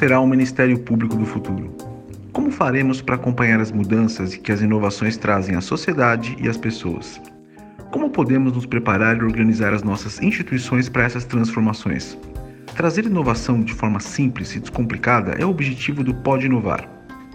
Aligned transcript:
será 0.00 0.18
o 0.18 0.26
Ministério 0.26 0.78
Público 0.78 1.14
do 1.14 1.26
futuro? 1.26 1.76
Como 2.32 2.50
faremos 2.50 3.02
para 3.02 3.16
acompanhar 3.16 3.60
as 3.60 3.70
mudanças 3.70 4.34
que 4.34 4.50
as 4.50 4.62
inovações 4.62 5.18
trazem 5.18 5.54
à 5.56 5.60
sociedade 5.60 6.34
e 6.40 6.48
às 6.48 6.56
pessoas? 6.56 7.20
Como 7.90 8.08
podemos 8.08 8.54
nos 8.54 8.64
preparar 8.64 9.18
e 9.18 9.22
organizar 9.22 9.74
as 9.74 9.82
nossas 9.82 10.18
instituições 10.22 10.88
para 10.88 11.04
essas 11.04 11.26
transformações? 11.26 12.16
Trazer 12.74 13.04
inovação 13.04 13.60
de 13.60 13.74
forma 13.74 14.00
simples 14.00 14.56
e 14.56 14.60
descomplicada 14.60 15.32
é 15.32 15.44
o 15.44 15.50
objetivo 15.50 16.02
do 16.02 16.14
Pode 16.14 16.46
Inovar. 16.46 16.88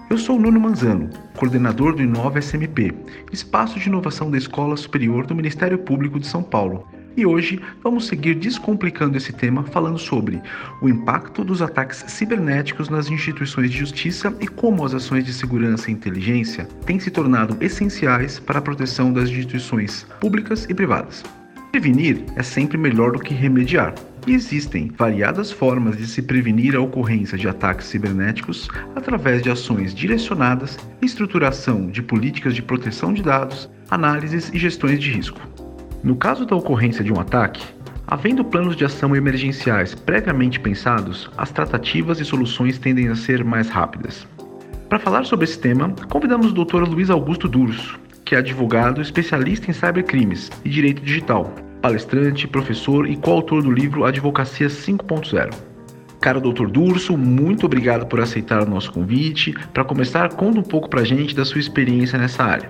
Eu 0.09 0.17
sou 0.17 0.39
Nuno 0.39 0.59
Manzano, 0.59 1.11
coordenador 1.37 1.93
do 1.93 2.01
Inova 2.01 2.41
SMP, 2.41 2.95
espaço 3.31 3.79
de 3.79 3.89
inovação 3.89 4.31
da 4.31 4.39
Escola 4.39 4.75
Superior 4.75 5.27
do 5.27 5.35
Ministério 5.35 5.77
Público 5.77 6.19
de 6.19 6.25
São 6.25 6.41
Paulo, 6.41 6.87
e 7.17 7.25
hoje 7.25 7.59
vamos 7.83 8.07
seguir 8.07 8.35
descomplicando 8.35 9.17
esse 9.17 9.31
tema 9.31 9.63
falando 9.63 9.97
sobre 9.97 10.41
o 10.81 10.89
impacto 10.89 11.43
dos 11.43 11.61
ataques 11.61 12.03
cibernéticos 12.07 12.89
nas 12.89 13.09
instituições 13.09 13.71
de 13.71 13.77
justiça 13.77 14.35
e 14.39 14.47
como 14.47 14.85
as 14.85 14.93
ações 14.93 15.23
de 15.23 15.33
segurança 15.33 15.89
e 15.89 15.93
inteligência 15.93 16.65
têm 16.85 16.99
se 16.99 17.09
tornado 17.09 17.57
essenciais 17.61 18.39
para 18.39 18.59
a 18.59 18.61
proteção 18.61 19.13
das 19.13 19.29
instituições 19.29 20.05
públicas 20.19 20.65
e 20.69 20.73
privadas. 20.73 21.23
Prevenir 21.71 22.23
é 22.35 22.43
sempre 22.43 22.77
melhor 22.77 23.11
do 23.11 23.19
que 23.19 23.33
remediar. 23.33 23.93
E 24.25 24.33
existem 24.33 24.91
variadas 24.97 25.51
formas 25.51 25.97
de 25.97 26.07
se 26.07 26.21
prevenir 26.21 26.75
a 26.75 26.79
ocorrência 26.79 27.37
de 27.37 27.47
ataques 27.47 27.87
cibernéticos 27.87 28.67
através 28.95 29.41
de 29.41 29.51
ações 29.51 29.93
direcionadas, 29.93 30.79
estruturação 31.01 31.87
de 31.87 32.01
políticas 32.01 32.55
de 32.55 32.61
proteção 32.61 33.13
de 33.13 33.21
dados, 33.21 33.69
análises 33.91 34.49
e 34.53 34.57
gestões 34.57 34.99
de 34.99 35.11
risco. 35.11 35.39
No 36.05 36.15
caso 36.15 36.45
da 36.45 36.55
ocorrência 36.55 37.03
de 37.03 37.11
um 37.11 37.19
ataque, 37.19 37.65
havendo 38.05 38.45
planos 38.45 38.75
de 38.75 38.85
ação 38.85 39.15
emergenciais 39.15 39.95
previamente 39.95 40.59
pensados, 40.59 41.31
as 41.35 41.49
tratativas 41.49 42.19
e 42.19 42.25
soluções 42.25 42.77
tendem 42.77 43.07
a 43.07 43.15
ser 43.15 43.43
mais 43.43 43.69
rápidas. 43.69 44.27
Para 44.87 44.99
falar 44.99 45.25
sobre 45.25 45.45
esse 45.45 45.57
tema, 45.57 45.95
convidamos 46.07 46.51
o 46.51 46.63
Dr. 46.63 46.87
Luiz 46.87 47.09
Augusto 47.09 47.47
Durso, 47.47 47.99
que 48.23 48.35
é 48.35 48.37
advogado 48.37 49.01
especialista 49.01 49.71
em 49.71 49.73
cybercrimes 49.73 50.51
e 50.63 50.69
direito 50.69 51.01
digital, 51.01 51.51
palestrante, 51.81 52.47
professor 52.47 53.09
e 53.09 53.15
coautor 53.15 53.63
do 53.63 53.71
livro 53.71 54.05
Advocacia 54.05 54.67
5.0. 54.67 55.55
Cara 56.21 56.39
Dr. 56.39 56.67
Durso, 56.67 57.17
muito 57.17 57.65
obrigado 57.65 58.05
por 58.05 58.19
aceitar 58.19 58.61
o 58.61 58.69
nosso 58.69 58.91
convite. 58.91 59.55
Para 59.73 59.83
começar, 59.83 60.31
conta 60.35 60.59
um 60.59 60.63
pouco 60.63 60.87
para 60.87 61.01
a 61.01 61.05
gente 61.05 61.35
da 61.35 61.45
sua 61.45 61.59
experiência 61.59 62.19
nessa 62.19 62.43
área. 62.43 62.69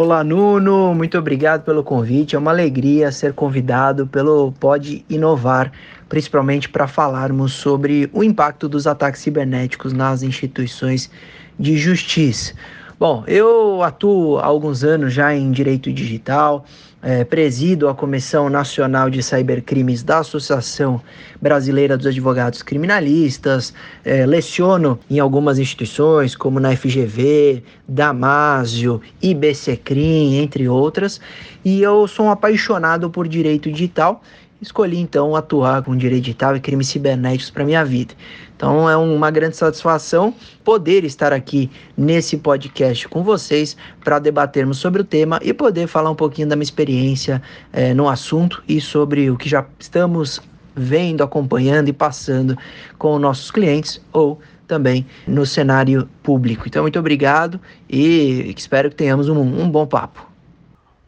Olá, 0.00 0.22
Nuno, 0.22 0.94
muito 0.94 1.18
obrigado 1.18 1.64
pelo 1.64 1.82
convite. 1.82 2.36
É 2.36 2.38
uma 2.38 2.52
alegria 2.52 3.10
ser 3.10 3.32
convidado 3.32 4.06
pelo 4.06 4.52
Pode 4.52 5.04
Inovar, 5.10 5.72
principalmente 6.08 6.68
para 6.68 6.86
falarmos 6.86 7.52
sobre 7.52 8.08
o 8.12 8.22
impacto 8.22 8.68
dos 8.68 8.86
ataques 8.86 9.20
cibernéticos 9.20 9.92
nas 9.92 10.22
instituições 10.22 11.10
de 11.58 11.76
justiça. 11.76 12.54
Bom, 12.96 13.24
eu 13.26 13.82
atuo 13.82 14.38
há 14.38 14.44
alguns 14.44 14.84
anos 14.84 15.12
já 15.12 15.34
em 15.34 15.50
direito 15.50 15.92
digital, 15.92 16.64
é, 17.02 17.24
presido 17.24 17.88
a 17.88 17.94
Comissão 17.94 18.48
Nacional 18.48 19.08
de 19.08 19.22
Cybercrimes 19.22 20.02
da 20.02 20.18
Associação 20.18 21.00
Brasileira 21.40 21.96
dos 21.96 22.06
Advogados 22.06 22.62
Criminalistas, 22.62 23.72
é, 24.04 24.26
leciono 24.26 24.98
em 25.08 25.18
algumas 25.18 25.58
instituições, 25.58 26.34
como 26.34 26.58
na 26.58 26.74
FGV, 26.76 27.62
Damásio, 27.86 29.00
IBCCRIM, 29.22 30.36
entre 30.36 30.68
outras, 30.68 31.20
e 31.64 31.82
eu 31.82 32.06
sou 32.08 32.26
um 32.26 32.30
apaixonado 32.30 33.08
por 33.10 33.28
direito 33.28 33.70
digital 33.70 34.22
escolhi 34.60 34.98
então 34.98 35.36
atuar 35.36 35.82
com 35.82 35.96
direito 35.96 36.24
digital 36.24 36.56
e 36.56 36.60
crimes 36.60 36.88
cibernéticos 36.88 37.50
para 37.50 37.64
minha 37.64 37.84
vida. 37.84 38.14
Então 38.58 38.90
é 38.90 38.96
uma 38.96 39.30
grande 39.30 39.56
satisfação 39.56 40.34
poder 40.64 41.04
estar 41.04 41.32
aqui 41.32 41.70
nesse 41.96 42.36
podcast 42.36 43.06
com 43.06 43.22
vocês 43.22 43.76
para 44.02 44.18
debatermos 44.18 44.78
sobre 44.78 45.00
o 45.00 45.04
tema 45.04 45.38
e 45.44 45.54
poder 45.54 45.86
falar 45.86 46.10
um 46.10 46.14
pouquinho 46.16 46.48
da 46.48 46.56
minha 46.56 46.64
experiência 46.64 47.40
é, 47.72 47.94
no 47.94 48.08
assunto 48.08 48.60
e 48.68 48.80
sobre 48.80 49.30
o 49.30 49.36
que 49.36 49.48
já 49.48 49.64
estamos 49.78 50.40
vendo, 50.74 51.22
acompanhando 51.22 51.88
e 51.88 51.92
passando 51.92 52.58
com 52.98 53.16
nossos 53.16 53.52
clientes 53.52 54.00
ou 54.12 54.40
também 54.66 55.06
no 55.24 55.46
cenário 55.46 56.08
público. 56.20 56.64
Então, 56.66 56.82
muito 56.82 56.98
obrigado 56.98 57.60
e 57.88 58.52
espero 58.56 58.90
que 58.90 58.96
tenhamos 58.96 59.28
um, 59.28 59.38
um 59.38 59.70
bom 59.70 59.86
papo. 59.86 60.27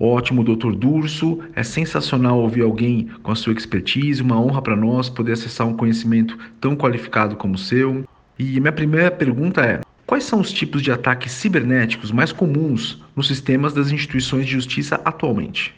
Ótimo, 0.03 0.43
doutor 0.43 0.75
Durso. 0.75 1.41
É 1.55 1.63
sensacional 1.63 2.39
ouvir 2.39 2.63
alguém 2.63 3.11
com 3.23 3.31
a 3.31 3.37
sua 3.37 3.53
expertise, 3.53 4.23
uma 4.23 4.41
honra 4.41 4.63
para 4.63 4.75
nós 4.75 5.11
poder 5.11 5.33
acessar 5.33 5.67
um 5.67 5.77
conhecimento 5.77 6.39
tão 6.59 6.75
qualificado 6.75 7.37
como 7.37 7.57
o 7.57 7.59
seu. 7.59 8.03
E 8.39 8.59
minha 8.59 8.73
primeira 8.73 9.11
pergunta 9.11 9.61
é: 9.61 9.81
quais 10.07 10.25
são 10.25 10.41
os 10.41 10.51
tipos 10.51 10.81
de 10.81 10.91
ataques 10.91 11.33
cibernéticos 11.33 12.11
mais 12.11 12.33
comuns 12.33 12.99
nos 13.15 13.29
sistemas 13.29 13.75
das 13.75 13.91
instituições 13.91 14.47
de 14.47 14.53
justiça 14.53 14.99
atualmente? 15.05 15.75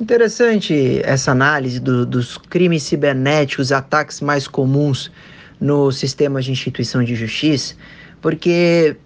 Interessante 0.00 1.00
essa 1.04 1.30
análise 1.30 1.78
do, 1.78 2.04
dos 2.04 2.36
crimes 2.36 2.82
cibernéticos, 2.82 3.70
ataques 3.70 4.20
mais 4.20 4.48
comuns 4.48 5.12
nos 5.60 5.98
sistemas 5.98 6.44
de 6.44 6.50
instituição 6.50 7.04
de 7.04 7.14
justiça, 7.14 7.76
porque 8.20 8.96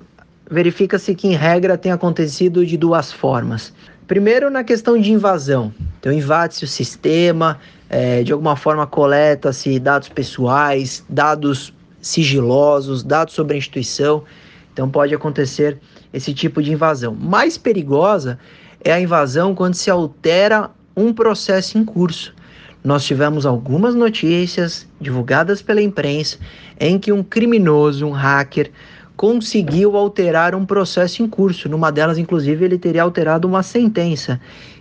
verifica-se 0.50 1.14
que, 1.14 1.28
em 1.28 1.36
regra, 1.36 1.78
tem 1.78 1.92
acontecido 1.92 2.66
de 2.66 2.76
duas 2.76 3.12
formas. 3.12 3.72
Primeiro, 4.10 4.50
na 4.50 4.64
questão 4.64 5.00
de 5.00 5.12
invasão. 5.12 5.72
Então, 6.00 6.12
invade-se 6.12 6.64
o 6.64 6.66
sistema, 6.66 7.60
é, 7.88 8.24
de 8.24 8.32
alguma 8.32 8.56
forma 8.56 8.84
coleta-se 8.84 9.78
dados 9.78 10.08
pessoais, 10.08 11.04
dados 11.08 11.72
sigilosos, 12.02 13.04
dados 13.04 13.34
sobre 13.34 13.54
a 13.54 13.58
instituição. 13.58 14.24
Então, 14.72 14.90
pode 14.90 15.14
acontecer 15.14 15.78
esse 16.12 16.34
tipo 16.34 16.60
de 16.60 16.72
invasão. 16.72 17.14
Mais 17.14 17.56
perigosa 17.56 18.36
é 18.82 18.92
a 18.92 19.00
invasão 19.00 19.54
quando 19.54 19.74
se 19.74 19.88
altera 19.88 20.72
um 20.96 21.12
processo 21.12 21.78
em 21.78 21.84
curso. 21.84 22.34
Nós 22.82 23.04
tivemos 23.04 23.46
algumas 23.46 23.94
notícias 23.94 24.88
divulgadas 25.00 25.62
pela 25.62 25.80
imprensa 25.80 26.36
em 26.80 26.98
que 26.98 27.12
um 27.12 27.22
criminoso, 27.22 28.04
um 28.04 28.10
hacker, 28.10 28.72
conseguiu 29.20 29.98
alterar 29.98 30.54
um 30.54 30.64
processo 30.64 31.22
em 31.22 31.28
curso. 31.28 31.68
Numa 31.68 31.92
delas, 31.92 32.16
inclusive, 32.16 32.64
ele 32.64 32.78
teria 32.78 33.02
alterado 33.02 33.46
uma 33.46 33.62
sentença. 33.62 34.40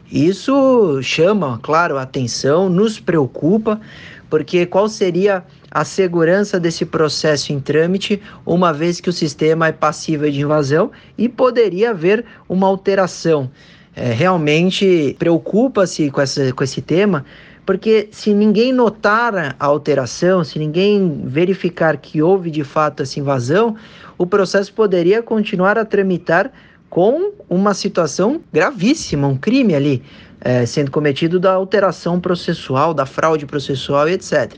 Isso 0.10 1.02
chama, 1.04 1.60
claro, 1.62 1.98
a 1.98 2.04
atenção, 2.04 2.70
nos 2.70 3.02
preocupa, 3.02 3.82
porque 4.30 4.66
qual 4.66 4.88
seria 4.88 5.44
a 5.70 5.84
segurança 5.84 6.58
desse 6.58 6.86
processo 6.86 7.52
em 7.52 7.60
trâmite, 7.60 8.22
uma 8.46 8.72
vez 8.72 9.02
que 9.02 9.10
o 9.10 9.14
sistema 9.14 9.68
é 9.68 9.74
passível 9.74 10.32
de 10.32 10.40
invasão 10.40 10.90
e 11.18 11.28
poderia 11.28 11.90
haver 11.90 12.24
uma 12.48 12.66
alteração. 12.66 13.52
É, 13.94 14.14
realmente 14.14 15.18
preocupa-se 15.20 16.10
com, 16.12 16.22
com 16.56 16.64
esse 16.64 16.82
tema, 16.82 17.26
porque 17.66 18.08
se 18.10 18.34
ninguém 18.34 18.72
notar 18.72 19.56
a 19.60 19.66
alteração, 19.66 20.46
se 20.46 20.58
ninguém 20.58 21.24
verificar 21.26 21.98
que 21.98 22.22
houve 22.22 22.50
de 22.50 22.64
fato 22.64 23.04
essa 23.04 23.20
invasão, 23.20 23.76
o 24.20 24.28
processo 24.28 24.72
poderia 24.74 25.24
continuar 25.24 25.78
a 25.78 25.86
tramitar 25.86 26.52
com 26.90 27.32
uma 27.50 27.74
situação 27.74 28.42
gravíssima, 28.52 29.28
um 29.28 29.38
crime 29.38 29.74
ali 29.74 30.04
é, 30.42 30.66
sendo 30.66 30.92
cometido 30.92 31.40
da 31.40 31.54
alteração 31.54 32.20
processual, 32.20 32.94
da 32.94 33.06
fraude 33.06 33.46
processual 33.46 34.10
e 34.10 34.14
etc. 34.14 34.56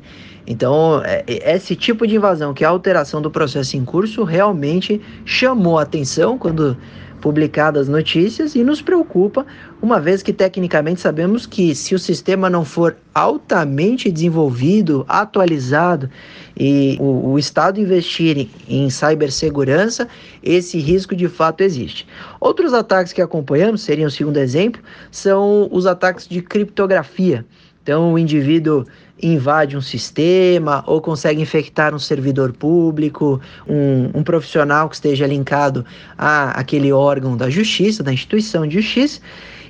Então, 0.48 1.02
é, 1.06 1.24
esse 1.28 1.76
tipo 1.76 2.08
de 2.08 2.16
invasão, 2.16 2.54
que 2.54 2.64
é 2.64 2.68
a 2.68 2.72
alteração 2.72 3.22
do 3.22 3.30
processo 3.30 3.78
em 3.78 3.86
curso, 3.86 4.24
realmente 4.24 5.00
chamou 5.24 5.78
a 5.78 5.84
atenção 5.84 6.40
quando 6.40 6.76
publicadas 7.22 7.88
notícias 7.88 8.56
e 8.56 8.64
nos 8.64 8.82
preocupa, 8.82 9.46
uma 9.82 10.00
vez 10.00 10.24
que 10.24 10.34
tecnicamente 10.34 11.00
sabemos 11.00 11.46
que 11.46 11.74
se 11.76 11.96
o 11.96 12.00
sistema 12.00 12.50
não 12.50 12.66
for 12.66 12.98
altamente 13.14 14.12
desenvolvido, 14.12 15.06
atualizado 15.08 16.10
e 16.58 16.98
o, 17.00 17.32
o 17.32 17.40
Estado 17.40 17.80
investir 17.80 18.50
em 18.68 18.90
cibersegurança, 18.90 20.08
esse 20.44 20.80
risco 20.80 21.16
de 21.16 21.28
fato 21.28 21.62
existe. 21.62 22.08
Outros 22.40 22.74
ataques 22.74 23.14
que 23.14 23.22
acompanhamos, 23.22 23.82
seriam 23.82 24.08
o 24.08 24.12
segundo 24.12 24.38
exemplo, 24.38 24.82
são 25.12 25.70
os 25.72 25.86
ataques 25.86 26.28
de 26.28 26.42
criptografia. 26.42 27.46
Então, 27.84 28.14
o 28.14 28.20
indivíduo 28.20 28.86
invade 29.22 29.78
um 29.78 29.82
sistema 29.82 30.84
ou 30.88 31.02
consegue 31.02 31.42
infectar 31.42 31.94
um 31.94 32.00
servidor 32.00 32.52
público, 32.54 33.40
um, 33.68 34.20
um 34.20 34.24
profissional 34.24 34.90
que 34.90 34.96
esteja 34.96 35.28
linkado 35.28 35.86
a 36.18 36.52
aquele 36.52 36.92
órgão 36.92 37.38
da 37.38 37.50
justiça, 37.50 38.04
da 38.04 38.12
instituição 38.12 38.66
de 38.68 38.82
justiça, 38.82 39.22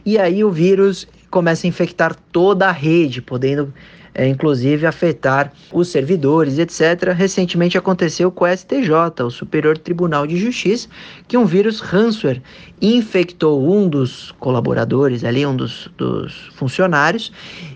e 0.06 0.18
aí 0.18 0.44
o 0.44 0.52
vírus 0.52 1.08
começa 1.30 1.66
a 1.66 1.70
infectar 1.70 2.16
toda 2.32 2.68
a 2.68 2.72
rede, 2.72 3.22
podendo 3.22 3.74
é, 4.14 4.28
inclusive 4.28 4.86
afetar 4.86 5.52
os 5.72 5.88
servidores, 5.88 6.58
etc. 6.58 7.14
Recentemente 7.16 7.78
aconteceu 7.78 8.32
com 8.32 8.46
o 8.46 8.48
STJ, 8.48 9.24
o 9.24 9.30
Superior 9.30 9.78
Tribunal 9.78 10.28
de 10.28 10.38
Justiça, 10.38 10.88
que 11.28 11.38
um 11.38 11.46
vírus 11.46 11.80
ransomware 11.80 12.42
infectou 12.82 13.66
um 13.72 13.88
dos 13.88 14.32
colaboradores 14.40 15.24
ali, 15.24 15.46
um 15.46 15.56
dos, 15.56 15.90
dos 15.98 16.50
funcionários, 16.54 17.32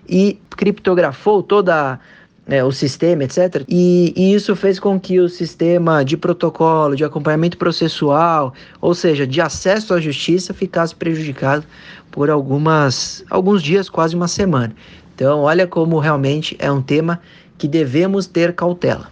e 0.10 0.40
criptografou 0.50 1.42
toda 1.42 2.00
é, 2.48 2.64
o 2.64 2.72
sistema, 2.72 3.24
etc. 3.24 3.64
E, 3.68 4.14
e, 4.16 4.34
isso 4.34 4.56
fez 4.56 4.80
com 4.80 5.00
que 5.00 5.20
o 5.20 5.28
sistema 5.28 6.04
de 6.04 6.16
protocolo, 6.16 6.96
de 6.96 7.04
acompanhamento 7.04 7.58
processual, 7.58 8.54
ou 8.82 8.94
seja, 8.94 9.26
de 9.26 9.42
acesso 9.42 9.94
à 9.94 10.00
justiça, 10.00 10.54
ficasse 10.54 10.94
prejudicado 10.94 11.66
por 12.12 12.30
algumas, 12.30 13.24
alguns 13.30 13.64
dias, 13.64 13.90
quase 13.90 14.16
uma 14.16 14.28
semana. 14.28 14.74
Então, 15.16 15.40
olha 15.44 15.66
como 15.66 15.98
realmente 15.98 16.58
é 16.60 16.70
um 16.70 16.82
tema 16.82 17.22
que 17.58 17.70
devemos 17.70 18.28
ter 18.28 18.54
cautela. 18.54 19.10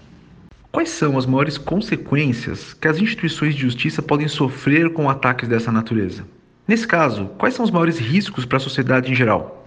Quais 0.70 0.90
são 0.90 1.18
as 1.18 1.26
maiores 1.26 1.58
consequências 1.58 2.74
que 2.74 2.90
as 2.90 2.98
instituições 2.98 3.56
de 3.56 3.62
justiça 3.62 4.02
podem 4.02 4.28
sofrer 4.28 4.92
com 4.92 5.10
ataques 5.10 5.48
dessa 5.48 5.72
natureza? 5.72 6.26
Nesse 6.68 6.86
caso, 6.86 7.30
quais 7.38 7.54
são 7.54 7.64
os 7.64 7.72
maiores 7.72 7.98
riscos 7.98 8.44
para 8.44 8.58
a 8.58 8.60
sociedade 8.60 9.10
em 9.10 9.16
geral? 9.16 9.66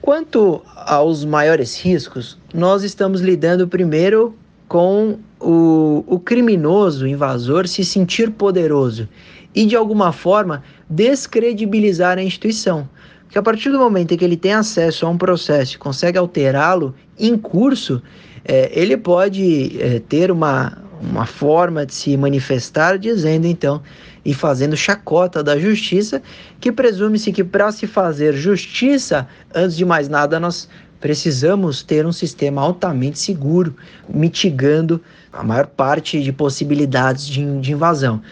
Quanto 0.00 0.62
aos 0.76 1.24
maiores 1.24 1.80
riscos, 1.80 2.38
nós 2.52 2.84
estamos 2.84 3.20
lidando 3.20 3.66
primeiro 3.66 4.36
com 4.68 5.18
o, 5.40 6.04
o 6.06 6.20
criminoso 6.20 7.06
invasor 7.06 7.66
se 7.66 7.84
sentir 7.84 8.30
poderoso 8.30 9.08
e, 9.54 9.66
de 9.66 9.74
alguma 9.74 10.12
forma, 10.12 10.62
descredibilizar 10.88 12.18
a 12.18 12.22
instituição. 12.22 12.88
Porque 13.24 13.38
a 13.38 13.42
partir 13.42 13.70
do 13.70 13.78
momento 13.78 14.12
em 14.12 14.16
que 14.16 14.24
ele 14.24 14.36
tem 14.36 14.52
acesso 14.52 15.06
a 15.06 15.08
um 15.08 15.18
processo 15.18 15.74
e 15.74 15.78
consegue 15.78 16.16
alterá-lo 16.16 16.94
em 17.18 17.36
curso, 17.36 18.02
é, 18.44 18.70
ele 18.78 18.96
pode 18.96 19.80
é, 19.80 19.98
ter 20.00 20.30
uma, 20.30 20.78
uma 21.00 21.26
forma 21.26 21.84
de 21.84 21.94
se 21.94 22.16
manifestar 22.16 22.98
dizendo 22.98 23.46
então 23.46 23.82
e 24.24 24.32
fazendo 24.32 24.76
chacota 24.76 25.42
da 25.42 25.58
justiça, 25.58 26.22
que 26.60 26.72
presume-se 26.72 27.30
que 27.30 27.44
para 27.44 27.70
se 27.70 27.86
fazer 27.86 28.34
justiça, 28.34 29.28
antes 29.54 29.76
de 29.76 29.84
mais 29.84 30.08
nada, 30.08 30.40
nós 30.40 30.68
precisamos 30.98 31.82
ter 31.82 32.06
um 32.06 32.12
sistema 32.12 32.62
altamente 32.62 33.18
seguro, 33.18 33.76
mitigando 34.08 35.00
a 35.30 35.42
maior 35.42 35.66
parte 35.66 36.22
de 36.22 36.32
possibilidades 36.32 37.26
de, 37.26 37.60
de 37.60 37.72
invasão. 37.72 38.22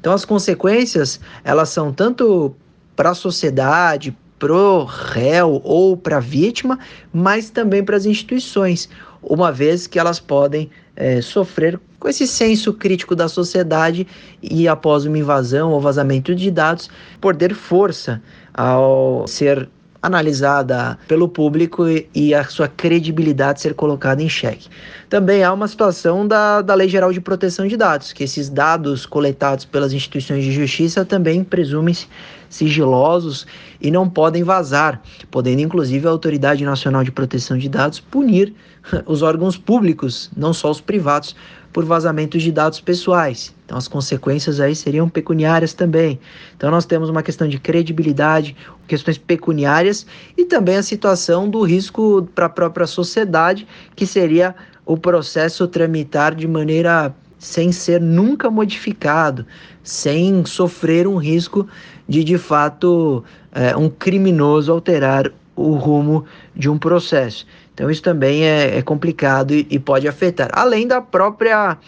Então 0.00 0.14
as 0.14 0.24
consequências, 0.24 1.20
elas 1.44 1.68
são 1.68 1.92
tanto 1.92 2.56
para 2.96 3.10
a 3.10 3.14
sociedade, 3.14 4.16
pro 4.42 4.82
réu 4.82 5.60
ou 5.62 5.96
para 5.96 6.16
a 6.16 6.20
vítima, 6.20 6.76
mas 7.12 7.48
também 7.48 7.84
para 7.84 7.96
as 7.96 8.06
instituições, 8.06 8.88
uma 9.22 9.52
vez 9.52 9.86
que 9.86 10.00
elas 10.00 10.18
podem 10.18 10.68
é, 10.96 11.20
sofrer 11.20 11.78
com 12.00 12.08
esse 12.08 12.26
senso 12.26 12.72
crítico 12.72 13.14
da 13.14 13.28
sociedade 13.28 14.04
e 14.42 14.66
após 14.66 15.06
uma 15.06 15.16
invasão 15.16 15.70
ou 15.70 15.80
vazamento 15.80 16.34
de 16.34 16.50
dados, 16.50 16.90
perder 17.20 17.54
força 17.54 18.20
ao 18.52 19.28
ser 19.28 19.68
analisada 20.02 20.98
pelo 21.06 21.28
público 21.28 21.86
e, 21.86 22.08
e, 22.12 22.34
a 22.34 22.42
sua 22.44 22.66
credibilidade 22.66 23.60
ser 23.60 23.74
colocada 23.74 24.20
em 24.20 24.28
xeque. 24.28 24.68
Também 25.08 25.44
há 25.44 25.52
uma 25.52 25.68
situação 25.68 26.26
da, 26.26 26.60
da 26.60 26.74
Lei 26.74 26.88
Geral 26.88 27.12
de 27.12 27.20
Proteção 27.20 27.68
de 27.68 27.76
Dados, 27.76 28.12
que 28.12 28.24
esses 28.24 28.48
dados 28.48 29.06
coletados 29.06 29.64
pelas 29.64 29.92
instituições 29.92 30.42
de 30.42 30.50
justiça 30.50 31.04
também 31.04 31.44
presumem-se 31.44 32.08
sigilosos 32.50 33.46
e 33.80 33.90
não 33.90 34.08
podem 34.08 34.42
vazar, 34.42 35.00
podendo 35.30 35.60
inclusive 35.60 36.06
a 36.06 36.10
Autoridade 36.10 36.64
Nacional 36.64 37.04
de 37.04 37.12
Proteção 37.12 37.56
de 37.56 37.68
Dados 37.68 38.00
punir 38.00 38.52
os 39.06 39.22
órgãos 39.22 39.56
públicos, 39.56 40.30
não 40.36 40.52
só 40.52 40.70
os 40.70 40.80
privados, 40.80 41.36
por 41.72 41.84
vazamentos 41.84 42.42
de 42.42 42.52
dados 42.52 42.80
pessoais. 42.80 43.54
Então 43.64 43.78
as 43.78 43.88
consequências 43.88 44.60
aí 44.60 44.76
seriam 44.76 45.08
pecuniárias 45.08 45.72
também. 45.72 46.20
Então 46.56 46.70
nós 46.70 46.84
temos 46.84 47.08
uma 47.08 47.22
questão 47.22 47.48
de 47.48 47.58
credibilidade, 47.58 48.54
questões 48.86 49.16
pecuniárias 49.16 50.06
e 50.36 50.44
também 50.44 50.76
a 50.76 50.82
situação 50.82 51.48
do 51.48 51.62
risco 51.62 52.28
para 52.34 52.46
a 52.46 52.50
própria 52.50 52.86
sociedade, 52.86 53.66
que 53.96 54.06
seria 54.06 54.54
o 54.84 54.96
processo 54.96 55.66
tramitar 55.66 56.34
de 56.34 56.46
maneira 56.46 57.14
sem 57.38 57.72
ser 57.72 58.00
nunca 58.00 58.50
modificado, 58.50 59.46
sem 59.82 60.44
sofrer 60.44 61.08
um 61.08 61.16
risco 61.16 61.66
de 62.08 62.22
de 62.22 62.38
fato 62.38 63.24
é, 63.52 63.76
um 63.76 63.88
criminoso 63.88 64.70
alterar 64.70 65.32
o 65.56 65.74
rumo 65.74 66.24
de 66.54 66.68
um 66.68 66.78
processo. 66.78 67.46
Então 67.74 67.90
isso 67.90 68.02
também 68.02 68.44
é, 68.44 68.78
é 68.78 68.82
complicado 68.82 69.52
e, 69.54 69.66
e, 69.70 69.78
pode 69.78 70.06
afetar, 70.06 70.50
além 70.52 70.86
da 70.86 71.00
própria 71.00 71.78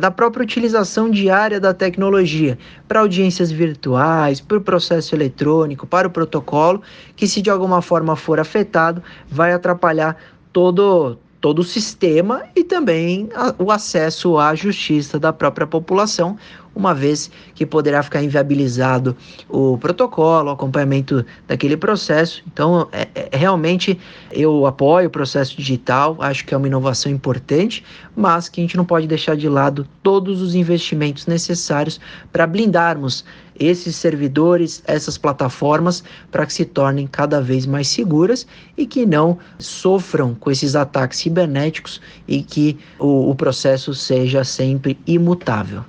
da 0.00 0.10
própria 0.10 0.42
utilização 0.42 1.10
diária 1.10 1.60
da 1.60 1.74
tecnologia 1.74 2.58
para 2.88 3.00
audiências 3.00 3.52
virtuais, 3.52 4.40
para 4.40 4.56
o 4.56 4.60
processo 4.60 5.14
eletrônico, 5.14 5.86
para 5.86 6.08
o 6.08 6.10
protocolo, 6.10 6.80
que 7.14 7.28
se 7.28 7.42
de 7.42 7.50
alguma 7.50 7.82
forma 7.82 8.16
for 8.16 8.40
afetado, 8.40 9.02
vai 9.28 9.52
atrapalhar 9.52 10.16
todo 10.50 11.18
todo 11.42 11.58
o 11.58 11.64
sistema 11.64 12.44
e 12.54 12.62
também 12.62 13.28
a, 13.34 13.52
o 13.58 13.72
acesso 13.72 14.38
à 14.38 14.54
justiça 14.54 15.18
da 15.18 15.32
própria 15.32 15.66
população, 15.66 16.38
uma 16.74 16.94
vez 16.94 17.30
que 17.54 17.66
poderá 17.66 18.02
ficar 18.02 18.22
inviabilizado 18.22 19.16
o 19.48 19.76
protocolo, 19.78 20.48
o 20.48 20.52
acompanhamento 20.52 21.24
daquele 21.46 21.76
processo. 21.76 22.42
Então, 22.52 22.88
é, 22.92 23.08
é, 23.14 23.36
realmente 23.36 23.98
eu 24.30 24.66
apoio 24.66 25.08
o 25.08 25.10
processo 25.10 25.56
digital, 25.56 26.16
acho 26.20 26.44
que 26.44 26.54
é 26.54 26.56
uma 26.56 26.66
inovação 26.66 27.10
importante, 27.10 27.84
mas 28.16 28.48
que 28.48 28.60
a 28.60 28.64
gente 28.64 28.76
não 28.76 28.84
pode 28.84 29.06
deixar 29.06 29.36
de 29.36 29.48
lado 29.48 29.86
todos 30.02 30.40
os 30.40 30.54
investimentos 30.54 31.26
necessários 31.26 32.00
para 32.32 32.46
blindarmos 32.46 33.24
esses 33.58 33.96
servidores, 33.96 34.82
essas 34.86 35.18
plataformas, 35.18 36.02
para 36.30 36.46
que 36.46 36.52
se 36.52 36.64
tornem 36.64 37.06
cada 37.06 37.40
vez 37.40 37.66
mais 37.66 37.88
seguras 37.88 38.46
e 38.76 38.86
que 38.86 39.06
não 39.06 39.38
sofram 39.58 40.34
com 40.34 40.50
esses 40.50 40.74
ataques 40.74 41.18
cibernéticos 41.18 42.00
e 42.26 42.42
que 42.42 42.78
o, 42.98 43.30
o 43.30 43.34
processo 43.34 43.94
seja 43.94 44.42
sempre 44.42 44.98
imutável. 45.06 45.84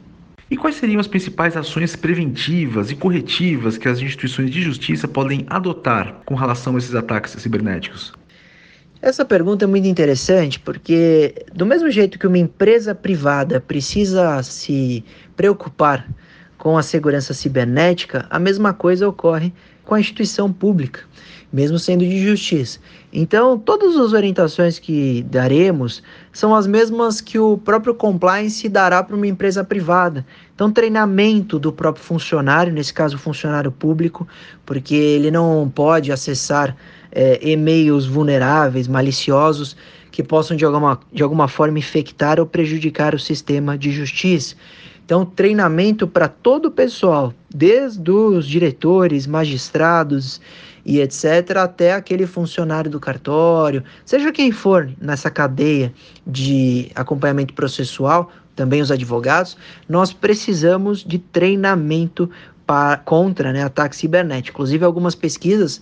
E 0.54 0.56
quais 0.56 0.76
seriam 0.76 1.00
as 1.00 1.08
principais 1.08 1.58
ações 1.58 1.96
preventivas 1.96 2.92
e 2.92 2.96
corretivas 2.96 3.76
que 3.76 3.88
as 3.88 4.00
instituições 4.00 4.52
de 4.52 4.62
justiça 4.62 5.08
podem 5.08 5.48
adotar 5.50 6.22
com 6.28 6.36
relação 6.36 6.76
a 6.76 6.78
esses 6.78 6.94
ataques 6.94 7.32
cibernéticos? 7.42 8.14
Essa 9.02 9.26
pergunta 9.26 9.66
é 9.66 9.68
muito 9.68 9.88
interessante 9.88 10.60
porque, 10.60 11.44
do 11.56 11.66
mesmo 11.66 11.90
jeito 11.90 12.20
que 12.20 12.28
uma 12.28 12.38
empresa 12.38 12.94
privada 12.94 13.60
precisa 13.60 14.44
se 14.44 15.04
preocupar 15.36 16.08
com 16.56 16.78
a 16.78 16.84
segurança 16.84 17.34
cibernética, 17.34 18.28
a 18.30 18.38
mesma 18.38 18.76
coisa 18.76 19.10
ocorre 19.10 19.52
com 19.84 19.96
a 19.96 20.00
instituição 20.00 20.54
pública 20.54 21.00
mesmo 21.53 21.77
sendo 21.77 22.03
de 22.03 22.19
justiça. 22.19 22.79
Então, 23.13 23.60
todas 23.60 23.95
as 23.95 24.12
orientações 24.12 24.79
que 24.79 25.22
daremos 25.29 26.01
são 26.31 26.55
as 26.55 26.65
mesmas 26.65 27.22
que 27.22 27.38
o 27.38 27.60
próprio 27.60 27.93
compliance 27.93 28.67
dará 28.67 29.03
para 29.03 29.15
uma 29.15 29.27
empresa 29.27 29.63
privada. 29.63 30.25
Então, 30.55 30.72
treinamento 30.72 31.60
do 31.60 31.72
próprio 31.72 32.03
funcionário, 32.03 32.74
nesse 32.74 32.91
caso, 32.91 33.19
funcionário 33.19 33.72
público, 33.72 34.27
porque 34.65 34.95
ele 34.95 35.29
não 35.29 35.72
pode 35.74 36.12
acessar 36.12 36.75
é, 37.12 37.39
e-mails 37.48 38.07
vulneráveis, 38.07 38.88
maliciosos, 38.88 39.77
que 40.12 40.24
possam 40.24 40.57
de 40.57 40.65
alguma, 40.65 41.00
de 41.12 41.22
alguma 41.22 41.48
forma 41.48 41.77
infectar 41.77 42.39
ou 42.39 42.48
prejudicar 42.48 43.13
o 43.13 43.19
sistema 43.19 43.77
de 43.77 43.91
justiça. 43.91 44.55
Então, 45.05 45.25
treinamento 45.25 46.07
para 46.07 46.27
todo 46.27 46.67
o 46.67 46.72
pessoal, 46.72 47.33
desde 47.53 48.10
os 48.10 48.48
diretores, 48.48 49.27
magistrados 49.27 50.39
e 50.86 51.00
etc., 51.00 51.58
até 51.58 51.94
aquele 51.94 52.25
funcionário 52.25 52.90
do 52.92 53.00
cartório, 53.00 53.84
seja 54.06 54.32
quem 54.32 54.52
for 54.52 54.90
nessa 55.00 55.30
cadeia 55.30 55.94
de 56.25 56.92
acompanhamento 56.96 57.54
processual, 57.54 58.30
também 58.56 58.82
os 58.82 58.92
advogados, 58.92 59.58
nós 59.90 60.13
precisamos 60.13 61.04
de 61.04 61.18
treinamento 61.18 62.30
para, 62.66 62.98
contra 62.98 63.52
né, 63.52 63.63
ataque 63.63 63.96
cibernético. 63.96 64.56
Inclusive, 64.56 64.86
algumas 64.86 65.16
pesquisas 65.16 65.82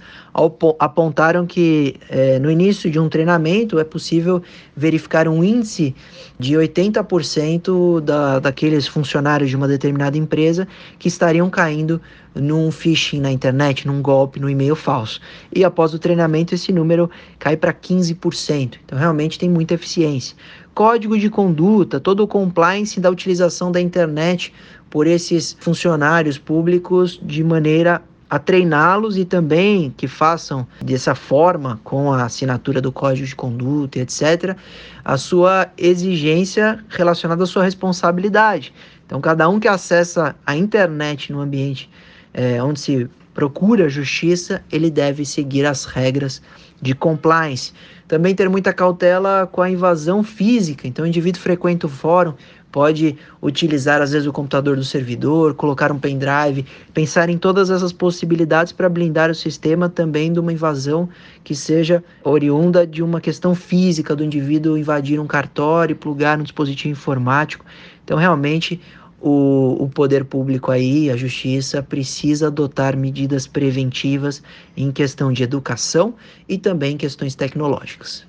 apontaram 0.80 1.46
que 1.46 1.96
é, 2.10 2.40
no 2.40 2.50
início 2.50 2.90
de 2.90 3.00
um 3.00 3.08
treinamento 3.08 3.80
é 3.80 3.84
possível 3.84 4.42
verificar 4.76 5.28
um 5.28 5.44
índice 5.44 5.96
de 6.40 6.54
80% 6.54 8.02
da, 8.02 8.40
daqueles 8.40 8.88
funcionários 8.88 9.50
de 9.50 9.56
uma 9.56 9.68
determinada 9.68 10.18
empresa 10.18 10.68
que 10.98 11.08
estariam 11.08 11.50
caindo 11.50 12.02
num 12.36 12.72
phishing 12.72 13.20
na 13.20 13.32
internet, 13.32 13.86
num 13.88 14.02
golpe, 14.02 14.40
no 14.40 14.50
e-mail 14.50 14.76
falso. 14.76 15.20
E 15.54 15.64
após 15.64 15.94
o 15.94 16.00
treinamento, 16.00 16.56
esse 16.56 16.72
número 16.72 17.10
cai 17.40 17.58
para 17.58 17.74
15%. 17.74 18.78
Então, 18.86 18.98
realmente 18.98 19.38
tem 19.38 19.50
muita 19.50 19.74
eficiência. 19.74 20.36
Código 20.74 21.18
de 21.18 21.30
conduta, 21.30 22.00
todo 22.00 22.22
o 22.24 22.28
compliance 22.28 23.00
da 23.00 23.10
utilização 23.10 23.72
da 23.72 23.82
internet 23.82 24.54
por 24.90 25.08
esses 25.08 25.58
funcionários 25.60 26.38
públicos 26.38 27.20
de 27.22 27.44
maneira 27.44 28.02
a 28.30 28.40
treiná-los 28.40 29.18
e 29.18 29.26
também 29.26 29.94
que 29.98 30.08
façam 30.08 30.66
dessa 30.82 31.14
forma, 31.14 31.82
com 31.84 32.14
a 32.14 32.24
assinatura 32.24 32.80
do 32.80 32.90
código 32.90 33.28
de 33.28 33.36
conduta, 33.36 34.00
etc., 34.00 34.56
a 35.04 35.18
sua 35.18 35.68
exigência 35.78 36.82
relacionada 36.88 37.44
à 37.44 37.46
sua 37.46 37.66
responsabilidade. 37.66 38.74
Então, 39.06 39.20
cada 39.20 39.50
um 39.50 39.60
que 39.60 39.68
acessa 39.68 40.34
a 40.46 40.56
internet 40.56 41.34
no 41.34 41.42
ambiente 41.42 41.90
é, 42.34 42.62
onde 42.62 42.80
se 42.80 43.10
procura 43.34 43.90
justiça, 43.90 44.62
ele 44.72 44.90
deve 44.90 45.26
seguir 45.26 45.66
as 45.66 45.86
regras 45.86 46.42
de 46.82 46.94
compliance. 46.94 47.74
Também 48.08 48.36
ter 48.36 48.50
muita 48.50 48.74
cautela 48.74 49.48
com 49.50 49.62
a 49.62 49.70
invasão 49.70 50.22
física. 50.24 50.88
Então, 50.88 51.06
o 51.06 51.08
indivíduo 51.08 51.42
frequenta 51.42 51.88
o 51.88 51.90
fórum, 51.90 52.34
pode 52.72 53.18
utilizar 53.42 54.02
às 54.02 54.12
vezes 54.12 54.28
o 54.28 54.32
computador 54.32 54.76
do 54.76 54.84
servidor, 54.84 55.54
colocar 55.54 55.92
um 55.92 56.00
pendrive, 56.00 56.66
pensar 56.94 57.30
em 57.30 57.38
todas 57.38 57.70
essas 57.70 57.92
possibilidades 57.92 58.72
para 58.72 58.88
blindar 58.88 59.30
o 59.30 59.36
sistema 59.36 59.90
também 59.90 60.32
de 60.32 60.40
uma 60.40 60.54
invasão 60.54 61.10
que 61.44 61.54
seja 61.54 62.04
oriunda 62.24 62.88
de 62.88 63.04
uma 63.04 63.20
questão 63.20 63.54
física 63.54 64.16
do 64.16 64.24
indivíduo 64.24 64.78
invadir 64.78 65.20
um 65.20 65.28
cartório, 65.28 65.96
plugar 65.96 66.38
no 66.38 66.44
dispositivo 66.44 66.92
informático. 66.92 67.66
Então, 68.04 68.18
realmente, 68.18 68.80
o, 69.22 69.78
o 69.80 69.90
poder 69.90 70.26
público 70.26 70.72
aí, 70.72 71.10
a 71.10 71.16
justiça, 71.16 71.84
precisa 71.84 72.48
adotar 72.48 72.98
medidas 72.98 73.46
preventivas 73.46 74.42
em 74.76 74.92
questão 74.92 75.32
de 75.32 75.44
educação 75.44 76.16
e 76.50 76.58
também 76.58 76.98
questões 76.98 77.36
tecnológicas. 77.36 78.26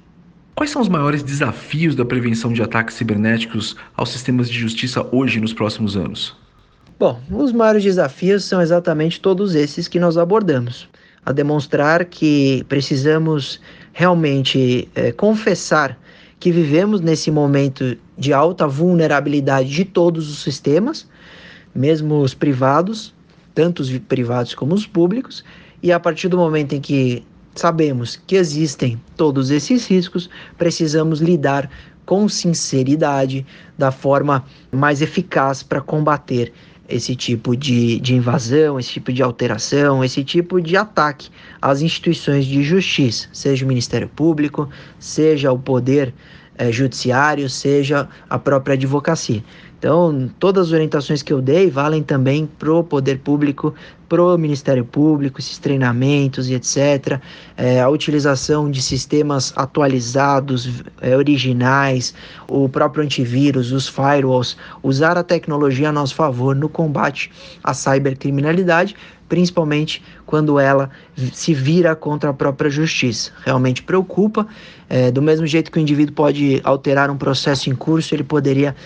Quais 0.54 0.70
são 0.70 0.82
os 0.82 0.88
maiores 0.88 1.22
desafios 1.22 1.96
da 1.96 2.04
prevenção 2.04 2.52
de 2.52 2.62
ataques 2.62 2.96
cibernéticos 2.96 3.74
aos 3.96 4.10
sistemas 4.10 4.50
de 4.50 4.58
justiça 4.58 5.06
hoje 5.10 5.40
nos 5.40 5.54
próximos 5.54 5.96
anos? 5.96 6.36
Bom, 6.98 7.20
os 7.30 7.52
maiores 7.52 7.82
desafios 7.82 8.44
são 8.44 8.60
exatamente 8.60 9.20
todos 9.20 9.54
esses 9.54 9.88
que 9.88 9.98
nós 9.98 10.18
abordamos. 10.18 10.88
A 11.24 11.32
demonstrar 11.32 12.04
que 12.04 12.64
precisamos 12.68 13.60
realmente 13.92 14.88
é, 14.94 15.10
confessar 15.10 15.98
que 16.42 16.50
vivemos 16.50 17.00
nesse 17.00 17.30
momento 17.30 17.96
de 18.18 18.32
alta 18.32 18.66
vulnerabilidade 18.66 19.68
de 19.68 19.84
todos 19.84 20.28
os 20.28 20.42
sistemas, 20.42 21.08
mesmo 21.72 22.16
os 22.16 22.34
privados, 22.34 23.14
tanto 23.54 23.78
os 23.78 23.96
privados 23.96 24.52
como 24.52 24.74
os 24.74 24.84
públicos, 24.84 25.44
e 25.80 25.92
a 25.92 26.00
partir 26.00 26.26
do 26.26 26.36
momento 26.36 26.72
em 26.72 26.80
que 26.80 27.24
sabemos 27.54 28.20
que 28.26 28.34
existem 28.34 29.00
todos 29.16 29.52
esses 29.52 29.86
riscos, 29.86 30.28
precisamos 30.58 31.20
lidar 31.20 31.70
com 32.04 32.28
sinceridade, 32.28 33.46
da 33.78 33.92
forma 33.92 34.44
mais 34.72 35.00
eficaz 35.00 35.62
para 35.62 35.80
combater 35.80 36.52
esse 36.88 37.14
tipo 37.14 37.56
de, 37.56 37.98
de 38.00 38.14
invasão, 38.14 38.78
esse 38.78 38.90
tipo 38.90 39.12
de 39.12 39.22
alteração, 39.22 40.04
esse 40.04 40.22
tipo 40.24 40.60
de 40.60 40.76
ataque 40.76 41.30
às 41.60 41.80
instituições 41.82 42.44
de 42.44 42.62
justiça, 42.62 43.28
seja 43.32 43.64
o 43.64 43.68
Ministério 43.68 44.08
Público, 44.08 44.68
seja 44.98 45.52
o 45.52 45.58
Poder 45.58 46.12
é, 46.56 46.70
Judiciário, 46.70 47.48
seja 47.48 48.08
a 48.28 48.38
própria 48.38 48.74
advocacia. 48.74 49.42
Então, 49.82 50.30
todas 50.38 50.68
as 50.68 50.72
orientações 50.72 51.24
que 51.24 51.32
eu 51.32 51.42
dei 51.42 51.68
valem 51.68 52.04
também 52.04 52.46
para 52.46 52.72
o 52.72 52.84
poder 52.84 53.18
público, 53.18 53.74
para 54.08 54.22
o 54.22 54.38
Ministério 54.38 54.84
Público, 54.84 55.40
esses 55.40 55.58
treinamentos 55.58 56.48
e 56.48 56.54
etc. 56.54 57.20
É, 57.56 57.80
a 57.80 57.88
utilização 57.88 58.70
de 58.70 58.80
sistemas 58.80 59.52
atualizados, 59.56 60.84
é, 61.00 61.16
originais, 61.16 62.14
o 62.46 62.68
próprio 62.68 63.02
antivírus, 63.02 63.72
os 63.72 63.88
firewalls, 63.88 64.56
usar 64.84 65.18
a 65.18 65.24
tecnologia 65.24 65.88
a 65.88 65.92
nosso 65.92 66.14
favor 66.14 66.54
no 66.54 66.68
combate 66.68 67.32
à 67.64 67.74
cybercriminalidade, 67.74 68.94
principalmente 69.32 70.02
quando 70.26 70.60
ela 70.60 70.90
se 71.32 71.54
vira 71.54 71.96
contra 71.96 72.28
a 72.28 72.34
própria 72.34 72.68
justiça. 72.68 73.32
Realmente 73.46 73.82
preocupa. 73.82 74.46
É, 74.90 75.10
do 75.10 75.22
mesmo 75.22 75.46
jeito 75.46 75.72
que 75.72 75.78
o 75.78 75.80
indivíduo 75.80 76.14
pode 76.14 76.60
alterar 76.62 77.10
um 77.10 77.16
processo 77.16 77.70
em 77.70 77.74
curso, 77.74 78.14
ele 78.14 78.24
poderia 78.24 78.76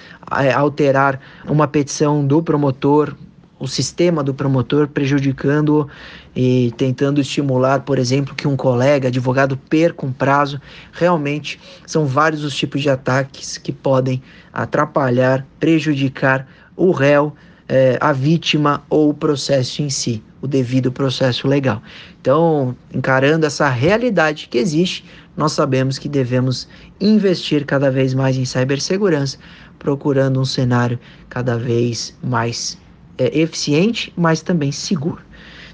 é, 0.41 0.53
alterar 0.53 1.19
uma 1.49 1.67
petição 1.67 2.25
do 2.25 2.41
promotor, 2.41 3.17
o 3.59 3.67
sistema 3.67 4.23
do 4.23 4.33
promotor, 4.33 4.87
prejudicando 4.87 5.89
e 6.37 6.73
tentando 6.77 7.21
estimular, 7.21 7.81
por 7.81 7.99
exemplo, 7.99 8.33
que 8.33 8.47
um 8.47 8.55
colega, 8.55 9.09
advogado, 9.09 9.57
perca 9.57 10.07
um 10.07 10.13
prazo. 10.13 10.61
Realmente 10.93 11.59
são 11.85 12.07
vários 12.07 12.45
os 12.45 12.55
tipos 12.55 12.83
de 12.83 12.89
ataques 12.89 13.59
que 13.59 13.73
podem 13.73 14.23
atrapalhar, 14.53 15.45
prejudicar 15.59 16.47
o 16.77 16.93
réu 16.93 17.35
é, 17.69 17.99
a 18.01 18.13
vítima 18.13 18.83
ou 18.89 19.11
o 19.11 19.15
processo 19.15 19.83
em 19.83 19.91
si, 19.91 20.23
o 20.41 20.47
devido 20.47 20.93
processo 20.93 21.49
legal. 21.49 21.83
Então, 22.21 22.77
encarando 22.93 23.47
essa 23.47 23.69
realidade 23.69 24.49
que 24.49 24.59
existe, 24.59 25.05
nós 25.37 25.53
sabemos 25.53 25.99
que 25.99 26.09
devemos 26.09 26.69
investir 27.01 27.65
cada 27.65 27.91
vez 27.91 28.15
mais 28.15 28.37
em 28.37 28.45
cibersegurança, 28.45 29.39
procurando 29.79 30.41
um 30.41 30.45
cenário 30.45 30.99
cada 31.29 31.59
vez 31.59 32.17
mais 32.23 32.79
é, 33.19 33.39
eficiente, 33.39 34.13
mas 34.17 34.41
também 34.41 34.73
seguro. 34.73 35.21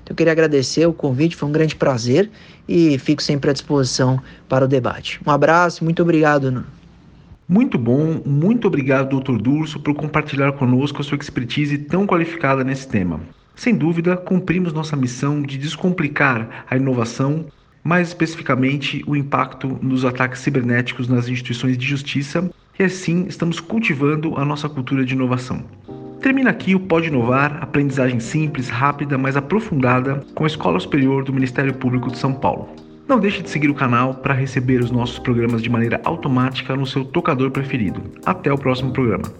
Então, 0.03 0.13
eu 0.13 0.17
queria 0.17 0.33
agradecer 0.33 0.87
o 0.87 0.93
convite, 0.93 1.37
foi 1.37 1.49
um 1.49 1.53
grande 1.53 1.77
prazer 1.77 2.29
e 2.69 2.99
fico 2.99 3.23
sempre 3.23 3.51
à 3.51 3.53
disposição 3.53 4.21
para 4.49 4.65
o 4.65 4.69
debate. 4.69 5.21
Um 5.25 5.31
abraço, 5.31 5.85
muito 5.85 6.03
obrigado. 6.03 6.51
Nuno. 6.51 6.82
Muito 7.53 7.77
bom, 7.77 8.19
muito 8.25 8.67
obrigado, 8.67 9.21
Dr. 9.21 9.37
Durso, 9.37 9.79
por 9.79 9.93
compartilhar 9.93 10.53
conosco 10.53 11.03
a 11.03 11.05
sua 11.05 11.19
expertise 11.19 11.77
tão 11.77 12.07
qualificada 12.07 12.65
nesse 12.65 12.89
tema. 12.89 13.21
Sem 13.55 13.77
dúvida, 13.77 14.17
cumprimos 14.17 14.73
nossa 14.73 14.97
missão 14.97 15.43
de 15.43 15.59
descomplicar 15.59 16.65
a 16.71 16.79
inovação, 16.79 17.45
mais 17.85 18.09
especificamente 18.09 19.05
o 19.07 19.15
impacto 19.15 19.79
nos 19.83 20.03
ataques 20.03 20.41
cibernéticos 20.41 21.09
nas 21.09 21.29
instituições 21.29 21.77
de 21.77 21.87
justiça, 21.87 22.51
e 22.79 22.85
assim 22.85 23.27
estamos 23.29 23.61
cultivando 23.61 24.35
a 24.39 24.47
nossa 24.47 24.67
cultura 24.67 25.05
de 25.05 25.13
inovação. 25.13 25.63
Termina 26.23 26.49
aqui 26.49 26.75
o 26.75 26.81
Pode 26.81 27.09
Inovar, 27.09 27.59
aprendizagem 27.61 28.19
simples, 28.19 28.71
rápida, 28.71 29.19
mas 29.19 29.37
aprofundada 29.37 30.25
com 30.35 30.45
a 30.45 30.47
Escola 30.47 30.81
Superior 30.81 31.23
do 31.23 31.35
Ministério 31.35 31.75
Público 31.75 32.11
de 32.11 32.17
São 32.17 32.33
Paulo. 32.33 32.71
Não 33.09 33.19
deixe 33.19 33.43
de 33.43 33.51
seguir 33.51 33.69
o 33.69 33.75
canal 33.75 34.15
para 34.15 34.35
receber 34.35 34.81
os 34.81 34.91
nossos 34.91 35.19
programas 35.19 35.63
de 35.63 35.69
maneira 35.69 36.01
automática 36.05 36.77
no 36.77 36.87
seu 36.87 37.05
tocador 37.05 37.51
preferido. 37.51 38.03
Até 38.25 38.53
o 38.53 38.59
próximo 38.59 38.93
programa. 38.93 39.33